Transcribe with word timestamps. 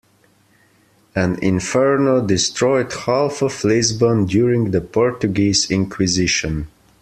An 1.13 1.37
inferno 1.43 2.25
destroyed 2.25 2.91
half 3.05 3.43
of 3.43 3.63
Lisbon 3.63 4.25
during 4.25 4.71
the 4.71 4.81
Portuguese 4.81 5.69
inquisition. 5.69 6.69